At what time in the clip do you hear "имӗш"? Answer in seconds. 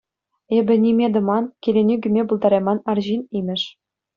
3.43-3.63